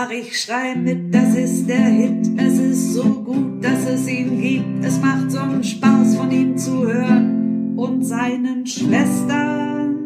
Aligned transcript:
Ach, 0.00 0.12
ich 0.12 0.40
schrei 0.40 0.76
mit, 0.76 1.12
das 1.12 1.34
ist 1.34 1.68
der 1.68 1.86
Hit, 1.86 2.30
es 2.36 2.60
ist 2.60 2.92
so 2.92 3.02
gut, 3.02 3.64
dass 3.64 3.84
es 3.90 4.08
ihn 4.08 4.40
gibt. 4.40 4.84
Es 4.84 5.00
macht 5.00 5.28
so 5.28 5.40
einen 5.40 5.64
Spaß, 5.64 6.14
von 6.14 6.30
ihm 6.30 6.56
zu 6.56 6.86
hören 6.86 7.76
und 7.76 8.04
seinen 8.04 8.64
Schwestern. 8.64 9.96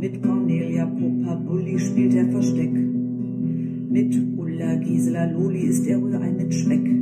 Mit 0.00 0.20
Cornelia 0.24 0.86
Popa 0.86 1.36
Bulli 1.36 1.78
spielt 1.78 2.14
er 2.14 2.28
Versteck. 2.32 2.72
Mit 2.72 4.12
Ulla 4.36 4.74
Gisela 4.74 5.26
Loli 5.26 5.68
ist 5.68 5.86
er 5.86 6.02
wohl 6.02 6.16
ein 6.16 6.36
mit 6.36 6.52
Schreck. 6.52 7.01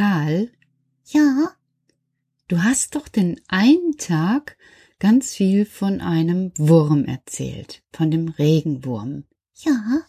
Karl, 0.00 0.50
Ja, 1.08 1.54
du 2.48 2.62
hast 2.62 2.94
doch 2.94 3.06
den 3.06 3.38
einen 3.48 3.98
Tag 3.98 4.56
ganz 4.98 5.34
viel 5.34 5.66
von 5.66 6.00
einem 6.00 6.52
Wurm 6.56 7.04
erzählt, 7.04 7.82
von 7.92 8.10
dem 8.10 8.28
Regenwurm. 8.28 9.24
ja, 9.56 10.00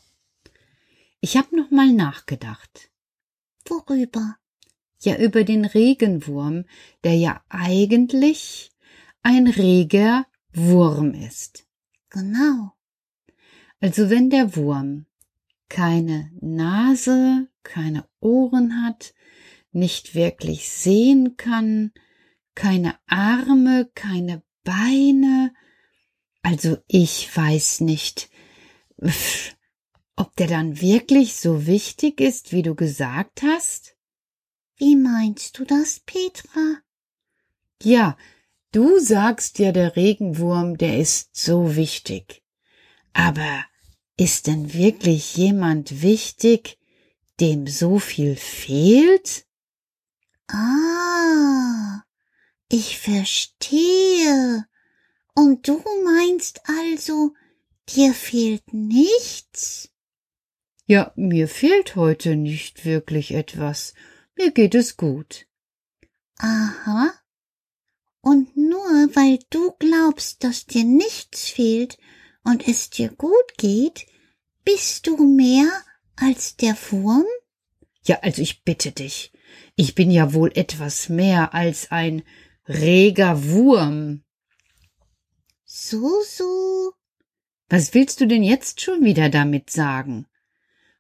Ich 1.19 1.35
habe 1.35 1.57
noch 1.57 1.71
mal 1.71 1.91
nachgedacht. 1.91 2.89
worüber? 3.65 4.37
Ja, 5.01 5.17
über 5.17 5.43
den 5.43 5.65
Regenwurm, 5.65 6.63
der 7.03 7.15
ja 7.17 7.43
eigentlich 7.49 8.71
ein 9.23 9.45
reger 9.47 10.25
Wurm 10.53 11.13
ist. 11.13 11.67
Genau. 12.11 12.71
Also 13.81 14.09
wenn 14.09 14.29
der 14.29 14.55
Wurm 14.55 15.05
keine 15.67 16.31
Nase, 16.39 17.49
keine 17.63 18.07
Ohren 18.21 18.85
hat, 18.85 19.13
nicht 19.73 20.15
wirklich 20.15 20.69
sehen 20.69 21.37
kann, 21.37 21.91
keine 22.55 22.95
Arme, 23.07 23.89
keine 23.95 24.43
Beine, 24.63 25.53
also 26.43 26.77
ich 26.87 27.35
weiß 27.35 27.81
nicht, 27.81 28.29
ob 30.15 30.35
der 30.35 30.47
dann 30.47 30.81
wirklich 30.81 31.35
so 31.35 31.65
wichtig 31.65 32.19
ist, 32.19 32.51
wie 32.51 32.63
du 32.63 32.75
gesagt 32.75 33.43
hast? 33.43 33.95
Wie 34.77 34.95
meinst 34.95 35.59
du 35.59 35.65
das, 35.65 35.99
Petra? 35.99 36.77
Ja, 37.83 38.17
du 38.71 38.99
sagst 38.99 39.59
ja, 39.59 39.71
der 39.71 39.95
Regenwurm, 39.95 40.77
der 40.77 40.99
ist 40.99 41.35
so 41.35 41.75
wichtig. 41.75 42.43
Aber 43.13 43.65
ist 44.17 44.47
denn 44.47 44.73
wirklich 44.73 45.35
jemand 45.35 46.01
wichtig, 46.01 46.79
dem 47.39 47.67
so 47.67 47.99
viel 47.99 48.35
fehlt? 48.35 49.45
Ah, 50.51 52.03
ich 52.69 52.99
verstehe. 52.99 54.65
Und 55.33 55.67
du 55.67 55.81
meinst 56.03 56.61
also, 56.67 57.33
dir 57.89 58.13
fehlt 58.13 58.73
nichts? 58.73 59.89
Ja, 60.85 61.13
mir 61.15 61.47
fehlt 61.47 61.95
heute 61.95 62.35
nicht 62.35 62.83
wirklich 62.85 63.31
etwas. 63.31 63.93
Mir 64.35 64.51
geht 64.51 64.75
es 64.75 64.97
gut. 64.97 65.47
Aha. 66.37 67.13
Und 68.21 68.55
nur 68.57 69.09
weil 69.15 69.39
du 69.49 69.71
glaubst, 69.79 70.43
dass 70.43 70.65
dir 70.65 70.83
nichts 70.83 71.49
fehlt 71.49 71.97
und 72.43 72.67
es 72.67 72.89
dir 72.89 73.09
gut 73.09 73.57
geht, 73.57 74.05
bist 74.63 75.07
du 75.07 75.17
mehr 75.17 75.69
als 76.15 76.55
der 76.57 76.75
Wurm? 76.89 77.25
Ja, 78.03 78.19
also 78.21 78.41
ich 78.41 78.63
bitte 78.63 78.91
dich. 78.91 79.31
Ich 79.81 79.95
bin 79.95 80.11
ja 80.11 80.35
wohl 80.35 80.51
etwas 80.53 81.09
mehr 81.09 81.55
als 81.55 81.89
ein 81.89 82.21
reger 82.67 83.45
Wurm. 83.45 84.21
So, 85.65 86.21
so. 86.21 86.93
Was 87.67 87.95
willst 87.95 88.21
du 88.21 88.27
denn 88.27 88.43
jetzt 88.43 88.79
schon 88.79 89.03
wieder 89.03 89.29
damit 89.29 89.71
sagen? 89.71 90.27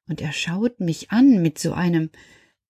Und 0.07 0.19
er 0.19 0.33
schaut 0.33 0.79
mich 0.79 1.11
an 1.11 1.43
mit 1.43 1.59
so 1.59 1.73
einem 1.73 2.09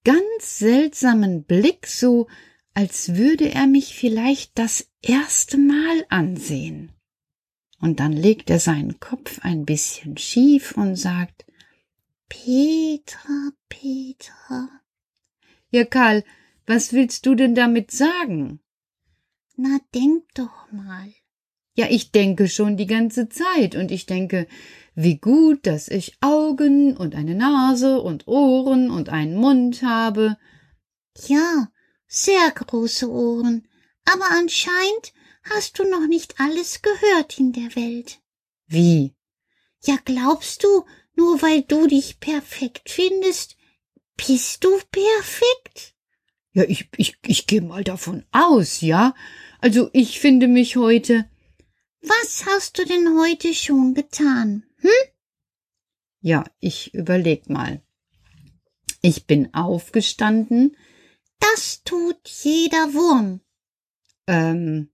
ganz 0.04 0.60
seltsamen 0.60 1.46
Blick, 1.46 1.88
so 1.88 2.28
als 2.74 3.16
würde 3.16 3.50
er 3.50 3.68
mich 3.68 3.96
vielleicht 3.96 4.60
das 4.60 4.90
erste 5.02 5.58
Mal 5.58 6.06
ansehen. 6.10 6.92
Und 7.80 8.02
dann 8.02 8.12
legt 8.12 8.50
er 8.50 8.60
seinen 8.60 9.00
Kopf 9.00 9.40
ein 9.44 9.64
bisschen 9.64 10.18
schief 10.18 10.76
und 10.76 10.98
sagt 10.98 11.46
Petra, 12.28 13.52
Petra. 13.70 14.81
Ja, 15.72 15.86
Karl, 15.86 16.24
was 16.68 16.92
willst 16.92 17.26
du 17.26 17.34
denn 17.34 17.56
damit 17.56 17.92
sagen? 17.92 18.60
Na, 19.56 19.80
denk 19.96 20.24
doch 20.36 20.72
mal. 20.72 21.14
Ja, 21.76 21.88
ich 21.90 22.12
denke 22.12 22.50
schon 22.50 22.76
die 22.76 22.88
ganze 22.88 23.30
Zeit 23.30 23.76
und 23.76 23.90
ich 23.92 24.06
denke, 24.06 24.48
wie 24.96 25.18
gut, 25.18 25.66
dass 25.66 25.88
ich 25.88 26.18
Augen 26.20 26.98
und 26.98 27.16
eine 27.16 27.36
Nase 27.36 28.02
und 28.02 28.28
Ohren 28.28 28.92
und 28.92 29.08
einen 29.08 29.36
Mund 29.36 29.82
habe. 29.82 30.38
Ja, 31.28 31.72
sehr 32.06 32.52
große 32.52 33.10
Ohren. 33.10 33.68
Aber 34.04 34.26
anscheinend 34.32 35.14
hast 35.44 35.80
du 35.80 35.90
noch 35.90 36.06
nicht 36.08 36.40
alles 36.40 36.82
gehört 36.82 37.40
in 37.40 37.54
der 37.54 37.74
Welt. 37.78 38.20
Wie? 38.68 39.16
Ja, 39.84 39.98
glaubst 40.04 40.66
du, 40.66 40.84
nur 41.16 41.42
weil 41.42 41.62
du 41.62 41.88
dich 41.88 42.20
perfekt 42.20 42.90
findest, 42.90 43.56
bist 44.18 44.64
du 44.64 44.80
perfekt? 44.92 45.96
Ja, 46.54 46.64
ich, 46.64 46.90
ich, 46.98 47.18
ich 47.26 47.48
gehe 47.48 47.62
mal 47.62 47.84
davon 47.84 48.26
aus, 48.32 48.82
ja. 48.82 49.16
Also 49.60 49.90
ich 49.94 50.20
finde 50.20 50.48
mich 50.48 50.76
heute. 50.76 51.30
Was 52.02 52.46
hast 52.46 52.78
du 52.78 52.86
denn 52.86 53.18
heute 53.20 53.54
schon 53.54 53.94
getan? 53.94 54.64
Hm? 54.78 54.90
Ja, 56.22 56.44
ich 56.60 56.94
überleg 56.94 57.50
mal. 57.50 57.82
Ich 59.02 59.26
bin 59.26 59.54
aufgestanden. 59.54 60.78
Das 61.40 61.84
tut 61.84 62.28
jeder 62.28 62.94
Wurm. 62.94 63.42
Ähm, 64.28 64.92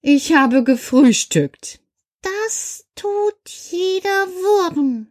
ich 0.00 0.32
habe 0.32 0.64
gefrühstückt. 0.64 1.80
Das 2.22 2.86
tut 2.94 3.48
jeder 3.70 4.26
Wurm. 4.26 5.08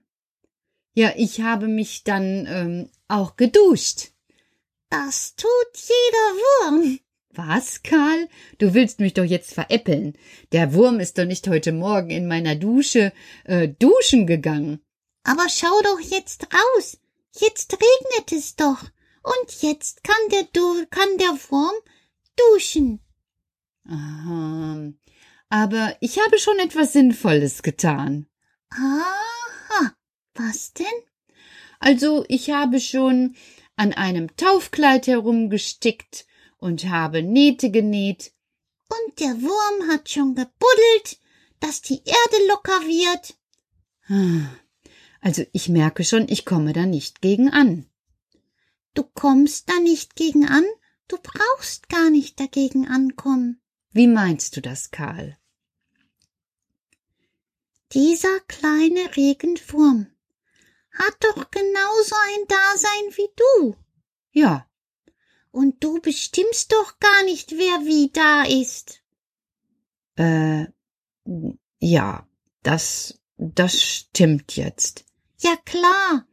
Ja, 0.94 1.14
ich 1.16 1.42
habe 1.42 1.68
mich 1.68 2.04
dann 2.04 2.48
ähm, 2.48 2.90
auch 3.08 3.36
geduscht. 3.36 4.12
Das 4.90 5.36
tut 5.36 5.48
jeder 5.74 6.72
Wurm. 6.72 7.00
Was, 7.32 7.84
Karl? 7.84 8.28
Du 8.58 8.74
willst 8.74 9.00
mich 9.00 9.14
doch 9.14 9.24
jetzt 9.24 9.54
veräppeln. 9.54 10.18
Der 10.52 10.74
Wurm 10.74 11.00
ist 11.00 11.18
doch 11.18 11.26
nicht 11.26 11.48
heute 11.48 11.72
Morgen 11.72 12.10
in 12.10 12.28
meiner 12.28 12.56
Dusche 12.56 13.14
äh, 13.46 13.68
duschen 13.68 14.26
gegangen. 14.26 14.82
Aber 15.24 15.48
schau 15.48 15.82
doch 15.84 16.00
jetzt 16.00 16.48
raus. 16.54 16.98
Jetzt 17.38 17.74
regnet 17.74 18.32
es 18.32 18.56
doch. 18.56 18.84
Und 19.22 19.62
jetzt 19.62 20.04
kann 20.04 20.18
der, 20.32 20.44
du 20.54 20.86
kann 20.90 21.18
der 21.20 21.38
Wurm 21.50 21.76
duschen. 22.36 23.00
Aha. 23.88 24.92
Aber 25.50 25.96
ich 26.00 26.20
habe 26.20 26.40
schon 26.40 26.58
etwas 26.60 26.94
Sinnvolles 26.94 27.62
getan. 27.62 28.28
Aha. 28.72 29.94
Was 30.42 30.72
denn? 30.72 30.86
Also 31.80 32.24
ich 32.30 32.50
habe 32.50 32.80
schon 32.80 33.36
an 33.76 33.92
einem 33.92 34.34
Taufkleid 34.38 35.06
herumgestickt 35.08 36.26
und 36.60 36.86
habe 36.86 37.22
Nähte 37.22 37.72
genäht. 37.72 38.32
Und 38.88 39.20
der 39.20 39.42
Wurm 39.42 39.92
hat 39.92 40.10
schon 40.10 40.36
gebuddelt, 40.36 41.20
dass 41.60 41.82
die 41.82 42.02
Erde 42.06 42.48
locker 42.48 42.80
wird. 42.88 43.38
Also 45.20 45.44
ich 45.52 45.68
merke 45.68 46.06
schon, 46.06 46.30
ich 46.30 46.46
komme 46.46 46.72
da 46.72 46.86
nicht 46.86 47.22
gegen 47.22 47.50
an. 47.50 47.86
Du 48.94 49.04
kommst 49.04 49.70
da 49.70 49.78
nicht 49.82 50.16
gegen 50.16 50.48
an? 50.48 50.64
Du 51.10 51.18
brauchst 51.22 51.90
gar 51.90 52.10
nicht 52.10 52.40
dagegen 52.40 52.88
ankommen. 52.88 53.62
Wie 53.92 54.08
meinst 54.08 54.56
du 54.56 54.62
das, 54.62 54.92
Karl? 54.92 55.38
Dieser 57.92 58.40
kleine 58.48 59.18
Regenwurm 59.18 60.08
hat 60.92 61.16
doch 61.22 61.52
genauso 61.52 62.16
ein 62.16 62.48
Dasein 62.48 63.18
wie 63.18 63.30
du. 63.36 63.76
Ja. 64.32 64.68
Und 65.52 65.84
du 65.84 66.00
bestimmst 66.00 66.72
doch 66.72 67.00
gar 67.00 67.24
nicht, 67.24 67.52
wer 67.52 67.86
wie 67.86 68.12
da 68.12 68.44
ist. 68.44 69.02
Äh, 70.16 70.68
ja, 71.80 72.28
das, 72.64 73.20
das 73.38 73.82
stimmt 73.82 74.56
jetzt. 74.56 75.06
Ja 75.40 75.56
klar, 75.66 76.28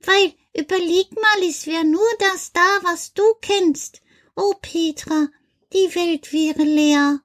weil 0.00 0.34
überleg 0.54 1.12
mal, 1.12 1.48
es 1.48 1.66
wär 1.66 1.84
nur 1.84 2.08
das 2.18 2.52
da, 2.52 2.80
was 2.82 3.12
du 3.14 3.22
kennst. 3.40 4.02
Oh 4.34 4.54
Petra, 4.60 5.28
die 5.72 5.94
Welt 5.94 6.32
wäre 6.32 6.64
leer. 6.64 7.20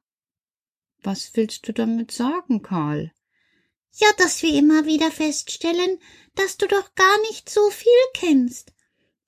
Was 1.02 1.36
willst 1.36 1.68
du 1.68 1.74
damit 1.74 2.12
sagen, 2.12 2.62
Karl? 2.62 3.12
Ja, 3.96 4.08
dass 4.18 4.42
wir 4.42 4.54
immer 4.56 4.86
wieder 4.86 5.12
feststellen, 5.12 6.00
dass 6.36 6.58
du 6.58 6.68
doch 6.68 6.96
gar 6.96 7.22
nicht 7.22 7.50
so 7.50 7.70
viel 7.70 7.92
kennst. 8.14 8.74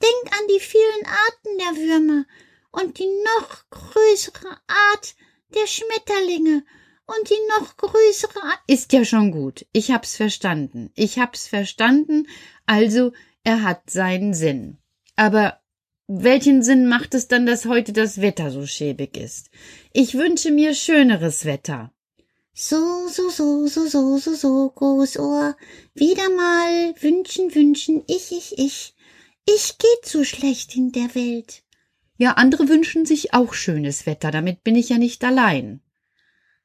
Denk 0.02 0.36
an 0.38 0.48
die 0.50 0.60
vielen 0.60 1.06
Arten 1.06 1.58
der 1.58 1.84
Würmer 1.84 2.26
und 2.72 3.00
die 3.00 3.08
noch 3.08 3.70
größere 3.70 4.58
Art 4.68 5.16
der 5.50 5.68
Schmetterlinge 5.68 6.64
und 7.06 7.30
die 7.30 7.40
noch 7.58 7.78
größere 7.78 8.44
Art. 8.44 8.60
Ist 8.68 8.94
ja 8.94 9.06
schon 9.06 9.32
gut. 9.32 9.66
Ich 9.72 9.92
hab's 9.92 10.16
verstanden. 10.16 10.92
Ich 10.96 11.20
hab's 11.20 11.48
verstanden. 11.48 12.28
Also, 12.66 13.14
er 13.44 13.62
hat 13.64 13.90
seinen 13.90 14.34
Sinn. 14.34 14.80
Aber 15.16 15.62
welchen 16.08 16.62
Sinn 16.62 16.88
macht 16.88 17.14
es 17.14 17.28
dann, 17.28 17.46
dass 17.46 17.66
heute 17.66 17.94
das 17.94 18.22
Wetter 18.22 18.52
so 18.52 18.66
schäbig 18.66 19.18
ist? 19.18 19.50
Ich 19.94 20.16
wünsche 20.16 20.52
mir 20.52 20.76
schöneres 20.76 21.46
Wetter. 21.46 21.92
So, 22.58 23.10
so, 23.10 23.30
so, 23.30 23.68
so, 23.68 23.86
so, 23.86 24.18
so, 24.18 24.34
so, 24.34 24.70
Großohr. 24.70 25.58
Wieder 25.94 26.30
mal 26.30 26.96
wünschen, 27.02 27.54
wünschen, 27.54 28.02
ich, 28.08 28.32
ich, 28.32 28.58
ich. 28.58 28.96
Ich 29.46 29.78
geh 29.78 30.02
zu 30.04 30.24
schlecht 30.24 30.74
in 30.74 30.94
der 30.94 31.14
Welt. 31.16 31.64
Ja, 32.18 32.32
andere 32.32 32.70
wünschen 32.70 33.06
sich 33.06 33.34
auch 33.34 33.54
schönes 33.54 34.06
Wetter, 34.06 34.32
damit 34.32 34.64
bin 34.64 34.78
ich 34.78 34.88
ja 34.88 34.98
nicht 34.98 35.26
allein. 35.26 35.82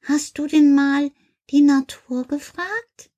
Hast 0.02 0.38
du 0.38 0.46
denn 0.46 0.76
mal 0.76 1.10
die 1.50 1.62
Natur 1.62 2.24
gefragt? 2.24 3.10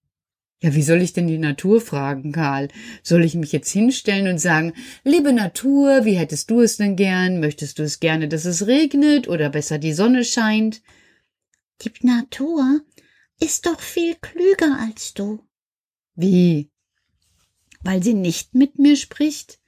Ja, 0.63 0.75
wie 0.75 0.83
soll 0.83 1.03
ich 1.03 1.13
denn 1.13 1.27
die 1.27 1.37
Natur 1.37 1.83
fragen, 1.83 2.33
Karl? 2.33 2.69
Soll 3.03 3.23
ich 3.23 3.35
mich 3.35 3.53
jetzt 3.53 3.71
hinstellen 3.71 4.29
und 4.29 4.39
sagen, 4.39 4.73
liebe 5.05 5.35
Natur, 5.35 6.07
wie 6.07 6.17
hättest 6.17 6.51
du 6.51 6.63
es 6.63 6.79
denn 6.79 6.97
gern? 6.97 7.39
Möchtest 7.39 7.79
du 7.79 7.83
es 7.83 8.01
gerne, 8.01 8.29
dass 8.29 8.47
es 8.47 8.67
regnet 8.67 9.29
oder 9.29 9.51
besser 9.51 9.77
die 9.77 9.93
Sonne 9.93 10.25
scheint? 10.25 10.81
Die 11.85 12.07
Natur 12.07 12.81
ist 13.41 13.67
doch 13.67 13.81
viel 13.81 14.15
klüger 14.15 14.79
als 14.79 15.15
du. 15.15 15.45
Wie? 16.15 16.71
Weil 17.83 18.03
sie 18.03 18.15
nicht 18.15 18.55
mit 18.55 18.79
mir 18.79 18.97
spricht? 18.97 19.59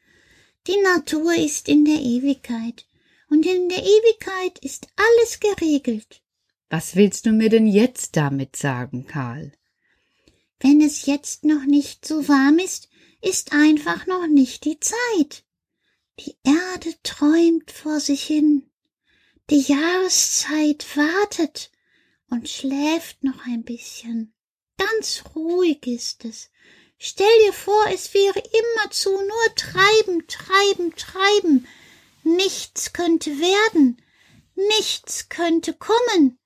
Die 0.69 0.81
Natur 0.81 1.35
ist 1.35 1.69
in 1.69 1.85
der 1.85 2.01
Ewigkeit, 2.01 2.87
und 3.29 3.45
in 3.45 3.69
der 3.69 3.83
Ewigkeit 3.83 4.61
ist 4.61 4.87
alles 4.97 5.41
geregelt. 5.41 6.23
Was 6.71 6.95
willst 6.95 7.27
du 7.27 7.33
mir 7.33 7.49
denn 7.49 7.67
jetzt 7.67 8.17
damit 8.17 8.55
sagen, 8.55 9.07
Karl? 9.07 9.53
Wenn 10.61 10.81
es 10.81 11.07
jetzt 11.07 11.45
noch 11.45 11.65
nicht 11.65 12.07
so 12.07 12.29
warm 12.29 12.59
ist, 12.59 12.89
ist 13.21 13.53
einfach 13.53 14.07
noch 14.07 14.29
nicht 14.29 14.65
die 14.65 14.79
Zeit. 14.79 15.45
Die 16.21 16.37
Erde 16.45 16.95
träumt 17.03 17.73
vor 17.73 17.99
sich 17.99 18.23
hin. 18.23 18.71
Die 19.51 19.61
Jahreszeit 19.61 20.87
wartet 20.97 21.73
und 22.35 22.49
schläft 22.49 23.23
noch 23.23 23.47
ein 23.47 23.63
bisschen. 23.63 24.35
Ganz 24.77 25.23
ruhig 25.37 25.87
ist 25.87 26.25
es. 26.25 26.51
Stell 26.99 27.39
dir 27.47 27.53
vor, 27.53 27.87
es 27.93 28.13
wäre 28.13 28.41
immerzu 28.41 29.11
nur 29.11 29.55
treiben, 29.55 30.27
treiben, 30.27 30.97
treiben. 30.97 31.69
Nichts 32.25 32.93
könnte 32.93 33.39
werden, 33.39 34.03
nichts 34.57 35.29
könnte 35.29 35.75
kommen. 35.75 36.41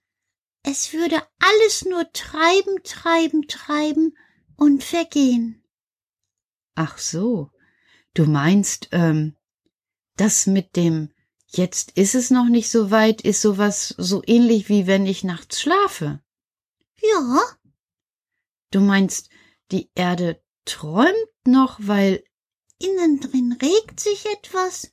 Es 0.63 0.93
würde 0.93 1.23
alles 1.39 1.87
nur 1.87 2.13
treiben, 2.13 2.83
treiben, 2.83 3.49
treiben 3.49 4.15
und 4.57 4.85
vergehen. 4.85 5.65
Ach 6.75 6.99
so, 6.99 7.51
du 8.13 8.27
meinst, 8.27 8.89
ähm, 8.93 9.37
das 10.17 10.47
mit 10.47 10.77
dem 10.77 11.15
Jetzt 11.51 11.93
ist 11.93 12.15
es 12.15 12.31
noch 12.31 12.47
nicht 12.47 12.71
so 12.71 12.91
weit, 12.91 13.23
ist 13.23 13.41
sowas 13.41 13.95
so 13.97 14.23
ähnlich 14.27 14.69
wie 14.69 14.87
wenn 14.87 15.07
ich 15.07 15.25
nachts 15.25 15.61
schlafe. 15.61 16.21
Ja. 17.01 17.43
Du 18.71 18.81
meinst, 18.81 19.31
die 19.73 19.91
Erde 19.95 20.43
träumt 20.67 21.15
noch, 21.47 21.79
weil 21.81 22.23
innen 22.79 23.21
drin 23.21 23.57
regt 23.61 23.99
sich 23.99 24.27
etwas. 24.27 24.91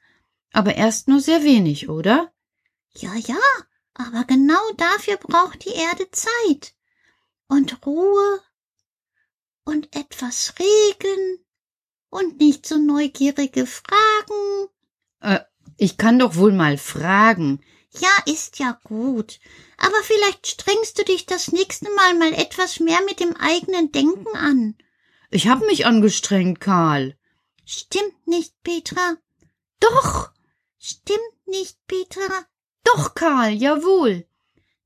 Aber 0.54 0.76
erst 0.76 1.10
nur 1.10 1.20
sehr 1.20 1.44
wenig, 1.44 1.90
oder? 1.90 2.34
Ja, 2.96 3.14
ja, 3.16 3.38
aber 3.94 4.24
genau 4.24 4.72
dafür 4.78 5.18
braucht 5.18 5.66
die 5.66 5.74
Erde 5.74 6.10
Zeit 6.12 6.74
und 7.48 7.86
Ruhe 7.86 8.42
und 9.66 9.94
etwas 9.94 10.54
Regen 10.58 11.46
und 12.10 12.40
nicht 12.40 12.66
so 12.66 12.78
neugierige 12.78 13.66
Fragen. 13.66 14.70
Äh, 15.20 15.42
ich 15.78 15.98
kann 15.98 16.20
doch 16.20 16.36
wohl 16.36 16.52
mal 16.52 16.78
fragen. 16.78 17.64
Ja, 18.00 18.10
ist 18.26 18.60
ja 18.60 18.80
gut. 18.84 19.40
Aber 19.78 20.02
vielleicht 20.04 20.48
strengst 20.48 20.98
du 21.00 21.04
dich 21.04 21.26
das 21.26 21.52
nächste 21.52 21.90
Mal 21.96 22.14
mal 22.16 22.34
etwas 22.34 22.80
mehr 22.80 23.02
mit 23.06 23.20
dem 23.20 23.36
eigenen 23.36 23.92
Denken 23.92 24.36
an. 24.36 24.76
Ich 25.32 25.48
hab 25.48 25.60
mich 25.62 25.86
angestrengt, 25.86 26.60
Karl. 26.60 27.18
Stimmt 27.66 28.28
nicht, 28.28 28.54
Petra. 28.64 29.18
Doch. 29.80 30.32
Stimmt 30.78 31.48
nicht, 31.48 31.78
Petra. 31.88 32.46
Doch, 32.84 33.16
Karl, 33.16 33.52
jawohl. 33.52 34.28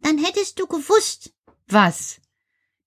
Dann 0.01 0.17
hättest 0.17 0.59
du 0.59 0.67
gewusst. 0.67 1.33
Was? 1.67 2.21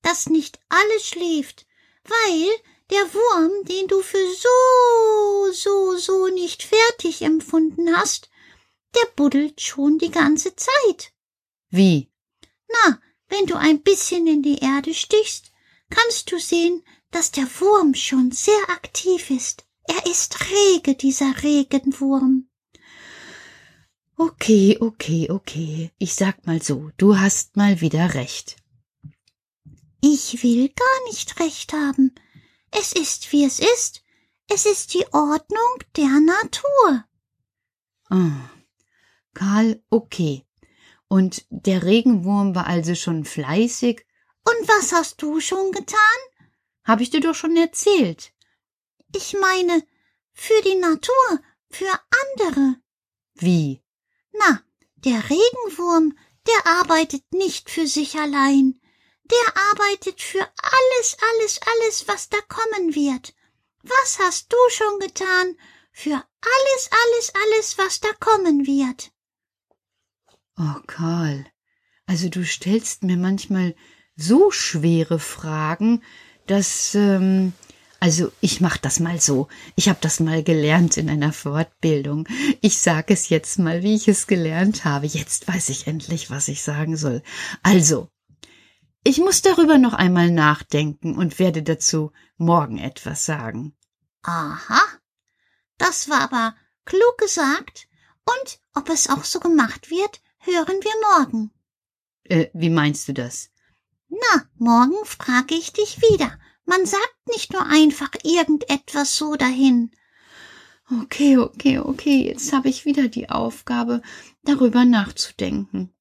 Dass 0.03 0.27
nicht 0.27 0.59
alles 0.69 1.07
schläft, 1.07 1.67
weil 2.05 2.49
der 2.93 3.15
Wurm, 3.15 3.65
den 3.65 3.89
du 3.89 4.03
für 4.03 4.35
so, 4.35 5.53
so, 5.53 5.97
so 5.97 6.27
nicht 6.29 6.63
fertig 6.63 7.23
empfunden 7.23 7.97
hast, 7.97 8.29
der 8.95 9.07
buddelt 9.17 9.61
schon 9.61 9.99
die 9.99 10.11
ganze 10.11 10.55
Zeit. 10.55 11.13
Wie? 11.71 12.11
Na, 12.69 13.01
wenn 13.29 13.47
du 13.47 13.57
ein 13.57 13.83
bisschen 13.83 14.27
in 14.27 14.43
die 14.43 14.59
Erde 14.59 14.93
stichst, 14.93 15.53
kannst 15.89 16.31
du 16.31 16.39
sehen, 16.39 16.85
dass 17.11 17.31
der 17.31 17.47
Wurm 17.61 17.95
schon 17.95 18.31
sehr 18.31 18.69
aktiv 18.69 19.31
ist. 19.31 19.65
Er 19.85 20.07
ist 20.07 20.39
rege, 20.51 20.95
dieser 20.95 21.43
Regenwurm. 21.43 22.49
Okay, 24.17 24.77
okay, 24.81 25.31
okay. 25.31 25.91
Ich 25.99 26.15
sag 26.15 26.47
mal 26.47 26.63
so, 26.63 26.91
du 26.99 27.19
hast 27.19 27.57
mal 27.57 27.81
wieder 27.81 28.15
recht. 28.15 28.57
Ich 30.03 30.43
will 30.43 30.69
gar 30.69 31.09
nicht 31.09 31.41
recht 31.41 31.73
haben. 31.73 32.15
Es 32.73 32.93
ist, 32.93 33.31
wie 33.33 33.45
es 33.45 33.61
ist. 33.61 34.03
Es 34.49 34.67
ist 34.67 34.95
die 34.95 35.07
Ordnung 35.13 35.79
der 35.97 36.21
Natur. 36.21 37.05
Oh. 38.11 38.33
Karl, 39.35 39.83
okay. 39.89 40.45
Und 41.09 41.45
der 41.51 41.85
Regenwurm 41.85 42.55
war 42.55 42.67
also 42.67 42.95
schon 42.95 43.25
fleißig? 43.25 44.05
Und 44.45 44.69
was 44.69 44.93
hast 44.93 45.23
du 45.23 45.41
schon 45.41 45.73
getan? 45.73 45.99
Hab 46.85 47.01
ich 47.01 47.11
dir 47.11 47.21
doch 47.21 47.35
schon 47.35 47.57
erzählt. 47.57 48.33
Ich 49.15 49.37
meine, 49.39 49.87
für 50.33 50.61
die 50.65 50.77
Natur, 50.77 51.41
für 51.71 52.01
andere. 52.25 52.77
Wie? 53.35 53.83
Na, 54.33 54.63
der 54.97 55.23
Regenwurm, 55.31 56.17
der 56.47 56.73
arbeitet 56.81 57.33
nicht 57.33 57.71
für 57.71 57.87
sich 57.87 58.19
allein. 58.19 58.81
Der 59.25 59.57
arbeitet 59.71 60.21
für 60.21 60.41
alles, 60.41 61.17
alles, 61.21 61.61
alles, 61.63 62.09
was 62.09 62.29
da 62.29 62.39
kommen 62.49 62.95
wird. 62.95 63.35
Was 63.83 64.19
hast 64.19 64.53
du 64.53 64.57
schon 64.71 64.99
getan 65.01 65.57
für 65.93 66.15
alles, 66.15 66.91
alles, 66.91 67.33
alles, 67.35 67.79
was 67.79 68.01
da 68.01 68.09
kommen 68.19 68.67
wird. 68.67 69.13
Oh, 70.59 70.81
Karl, 70.87 71.47
also 72.07 72.29
du 72.29 72.45
stellst 72.45 73.05
mir 73.05 73.17
manchmal 73.17 73.75
so 74.17 74.51
schwere 74.51 75.19
Fragen, 75.19 76.03
dass 76.47 76.95
ähm, 76.95 77.53
also 78.01 78.33
ich 78.41 78.61
mach 78.61 78.77
das 78.79 79.01
mal 79.01 79.21
so. 79.21 79.49
Ich 79.77 79.89
habe 79.89 79.99
das 80.01 80.19
mal 80.19 80.43
gelernt 80.43 80.97
in 80.97 81.09
einer 81.09 81.33
Fortbildung. 81.33 82.27
Ich 82.61 82.79
sage 82.79 83.15
es 83.15 83.29
jetzt 83.29 83.59
mal, 83.59 83.83
wie 83.83 83.95
ich 83.95 84.09
es 84.09 84.27
gelernt 84.27 84.85
habe. 84.85 85.07
Jetzt 85.07 85.47
weiß 85.47 85.69
ich 85.69 85.87
endlich, 85.87 86.29
was 86.29 86.49
ich 86.49 86.63
sagen 86.63 86.97
soll. 86.97 87.23
Also, 87.63 88.09
ich 89.05 89.19
muss 89.19 89.43
darüber 89.43 89.79
noch 89.79 89.95
einmal 89.95 90.31
nachdenken 90.31 91.17
und 91.17 91.39
werde 91.39 91.63
dazu 91.63 92.13
morgen 92.37 92.79
etwas 92.79 93.25
sagen. 93.25 93.75
Aha. 94.23 94.81
Das 95.79 96.09
war 96.09 96.21
aber 96.21 96.55
klug 96.85 97.19
gesagt. 97.19 97.89
Und 98.25 98.61
ob 98.75 98.89
es 98.89 99.11
auch 99.11 99.25
so 99.25 99.41
gemacht 99.41 99.91
wird, 99.91 100.21
hören 100.39 100.81
wir 100.81 100.93
morgen. 101.19 101.51
Äh, 102.25 102.47
wie 102.55 102.71
meinst 102.71 103.09
du 103.09 103.13
das? 103.13 103.51
Na, 104.09 104.45
morgen 104.57 105.05
frage 105.05 105.55
ich 105.55 105.73
dich 105.73 106.01
wieder. 106.03 106.39
Man 106.65 106.87
sagt 106.87 107.17
nicht 107.27 107.53
nur 107.53 107.67
einfach 107.67 108.11
irgendetwas 108.23 109.17
so 109.17 109.35
dahin. 109.35 109.91
Okay, 111.03 111.39
okay, 111.39 111.79
okay, 111.79 112.29
jetzt 112.29 112.53
habe 112.53 112.69
ich 112.69 112.85
wieder 112.85 113.09
die 113.09 113.31
Aufgabe, 113.31 114.03
darüber 114.45 114.85
nachzudenken. 114.85 115.93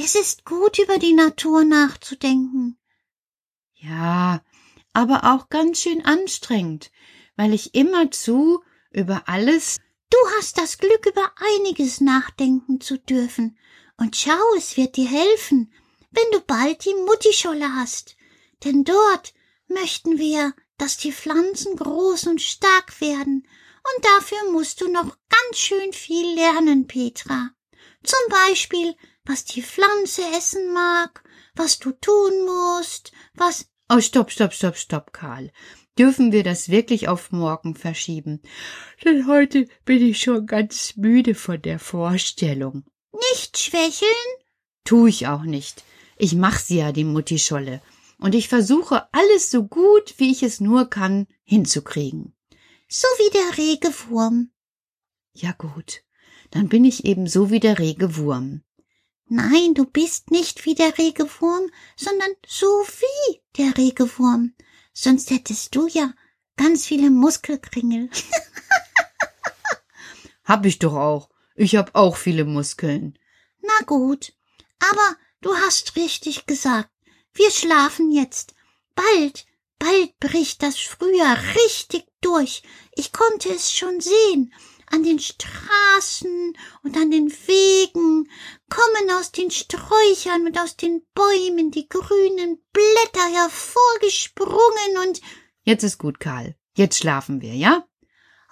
Es 0.00 0.14
ist 0.14 0.44
gut, 0.44 0.78
über 0.78 0.98
die 0.98 1.12
Natur 1.12 1.64
nachzudenken. 1.64 2.78
Ja, 3.74 4.42
aber 4.92 5.24
auch 5.34 5.48
ganz 5.48 5.82
schön 5.82 6.04
anstrengend, 6.04 6.92
weil 7.36 7.52
ich 7.52 7.74
immerzu 7.74 8.62
über 8.90 9.24
alles. 9.26 9.78
Du 10.10 10.16
hast 10.36 10.56
das 10.56 10.78
Glück, 10.78 11.04
über 11.06 11.32
einiges 11.56 12.00
nachdenken 12.00 12.80
zu 12.80 12.98
dürfen. 12.98 13.58
Und 13.96 14.16
schau, 14.16 14.38
es 14.56 14.76
wird 14.76 14.96
dir 14.96 15.08
helfen, 15.08 15.72
wenn 16.12 16.30
du 16.32 16.40
bald 16.40 16.84
die 16.84 16.94
Muttischolle 16.94 17.74
hast. 17.74 18.16
Denn 18.64 18.84
dort 18.84 19.34
möchten 19.66 20.16
wir, 20.18 20.54
dass 20.78 20.96
die 20.96 21.12
Pflanzen 21.12 21.76
groß 21.76 22.28
und 22.28 22.40
stark 22.40 23.00
werden. 23.00 23.46
Und 23.96 24.04
dafür 24.04 24.52
musst 24.52 24.80
du 24.80 24.88
noch 24.88 25.16
ganz 25.28 25.58
schön 25.58 25.92
viel 25.92 26.34
lernen, 26.34 26.86
Petra. 26.86 27.50
Zum 28.04 28.20
Beispiel, 28.30 28.94
was 29.28 29.44
die 29.44 29.62
Pflanze 29.62 30.22
essen 30.36 30.72
mag, 30.72 31.22
was 31.54 31.78
du 31.78 31.92
tun 31.92 32.46
musst, 32.46 33.12
was. 33.34 33.68
Oh, 33.90 34.00
stopp, 34.00 34.30
stopp, 34.30 34.54
stopp, 34.54 34.76
stopp, 34.76 35.12
Karl. 35.12 35.52
Dürfen 35.98 36.32
wir 36.32 36.44
das 36.44 36.68
wirklich 36.68 37.08
auf 37.08 37.30
morgen 37.30 37.74
verschieben? 37.74 38.40
Denn 39.04 39.26
heute 39.26 39.68
bin 39.84 40.02
ich 40.02 40.20
schon 40.20 40.46
ganz 40.46 40.96
müde 40.96 41.34
von 41.34 41.60
der 41.60 41.78
Vorstellung. 41.78 42.84
Nicht 43.12 43.58
schwächeln? 43.58 44.08
Tu 44.84 45.06
ich 45.06 45.26
auch 45.26 45.42
nicht. 45.42 45.84
Ich 46.16 46.34
mach 46.34 46.58
sie 46.58 46.78
ja, 46.78 46.92
die 46.92 47.04
Muttischolle. 47.04 47.82
Und 48.18 48.34
ich 48.34 48.48
versuche 48.48 49.12
alles 49.12 49.50
so 49.50 49.64
gut, 49.64 50.14
wie 50.18 50.30
ich 50.30 50.42
es 50.42 50.60
nur 50.60 50.88
kann, 50.88 51.26
hinzukriegen. 51.44 52.34
So 52.88 53.06
wie 53.18 53.30
der 53.30 53.58
rege 53.58 53.92
Wurm. 54.08 54.50
Ja 55.34 55.52
gut, 55.52 56.02
dann 56.50 56.68
bin 56.68 56.84
ich 56.84 57.04
eben 57.04 57.26
so 57.26 57.50
wie 57.50 57.60
der 57.60 57.78
rege 57.78 58.16
Wurm. 58.16 58.62
Nein, 59.30 59.74
du 59.74 59.84
bist 59.84 60.30
nicht 60.30 60.64
wie 60.64 60.74
der 60.74 60.96
rege 60.96 61.28
Wurm, 61.40 61.70
sondern 61.96 62.30
so 62.46 62.66
wie 62.66 63.42
der 63.58 63.76
rege 63.76 64.18
Wurm. 64.18 64.54
Sonst 64.94 65.30
hättest 65.30 65.74
du 65.74 65.86
ja 65.86 66.14
ganz 66.56 66.86
viele 66.86 67.10
Muskelkringel. 67.10 68.08
hab 70.44 70.64
ich 70.64 70.78
doch 70.78 70.94
auch. 70.94 71.28
Ich 71.54 71.76
hab 71.76 71.94
auch 71.94 72.16
viele 72.16 72.46
Muskeln. 72.46 73.18
Na 73.60 73.84
gut, 73.84 74.32
aber 74.78 75.16
du 75.42 75.54
hast 75.54 75.96
richtig 75.96 76.46
gesagt. 76.46 76.90
Wir 77.34 77.50
schlafen 77.50 78.10
jetzt. 78.10 78.54
Bald, 78.94 79.46
bald 79.78 80.18
bricht 80.20 80.62
das 80.62 80.78
Frühjahr 80.78 81.36
richtig 81.66 82.06
durch. 82.22 82.62
Ich 82.92 83.12
konnte 83.12 83.50
es 83.50 83.72
schon 83.72 84.00
sehen. 84.00 84.54
An 84.90 85.02
den 85.02 85.18
Straßen 85.18 86.56
und 86.82 86.96
an 86.96 87.10
den 87.10 87.30
Wegen 87.30 88.28
kommen 88.70 89.10
aus 89.18 89.32
den 89.32 89.50
Sträuchern 89.50 90.46
und 90.46 90.58
aus 90.58 90.76
den 90.76 91.02
Bäumen 91.14 91.70
die 91.70 91.88
grünen 91.88 92.62
Blätter 92.72 93.28
hervorgesprungen 93.32 95.08
und 95.08 95.20
Jetzt 95.64 95.82
ist 95.82 95.98
gut, 95.98 96.20
Karl. 96.20 96.54
Jetzt 96.74 96.98
schlafen 96.98 97.42
wir, 97.42 97.54
ja? 97.54 97.84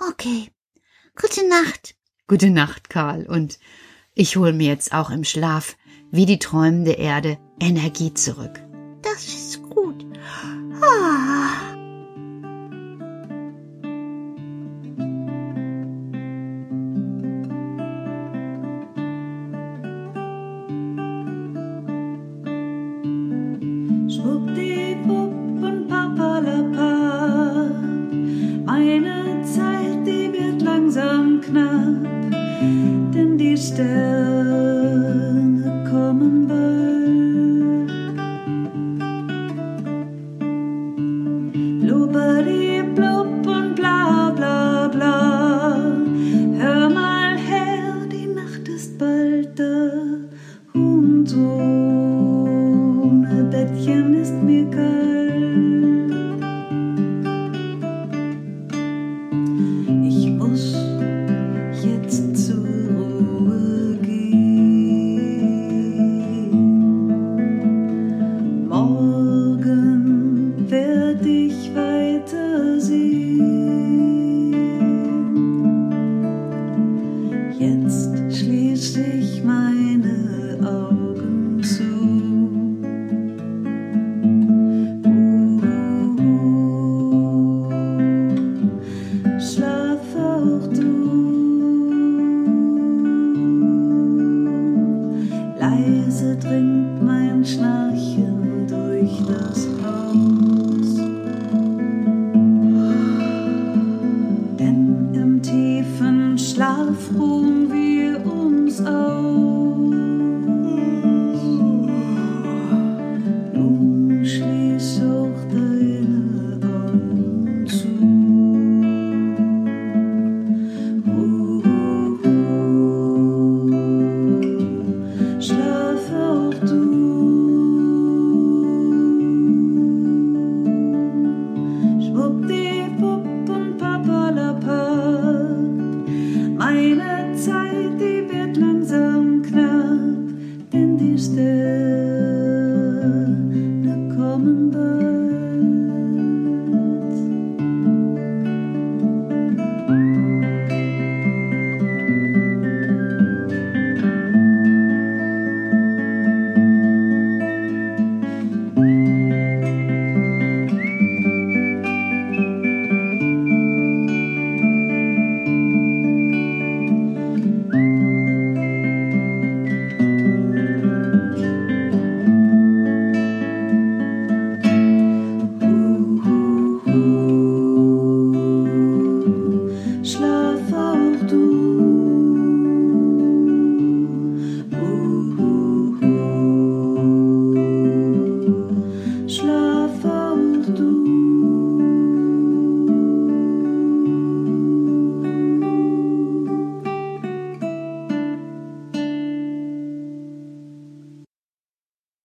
Okay. 0.07 0.51
Gute 1.19 1.49
Nacht. 1.49 1.95
Gute 2.29 2.51
Nacht, 2.51 2.91
Karl. 2.91 3.27
Und 3.27 3.59
ich 4.15 4.37
hol 4.37 4.53
mir 4.53 4.69
jetzt 4.69 4.93
auch 4.93 5.11
im 5.11 5.25
Schlaf, 5.25 5.77
wie 6.11 6.27
die 6.27 6.39
träumende 6.39 6.93
Erde, 6.93 7.39
Energie 7.61 8.13
zurück. 8.13 8.61
Das 9.03 9.27
ist 9.27 9.63
gut. 9.63 10.05
Ah. 10.83 11.76
Schwupp, 24.17 24.56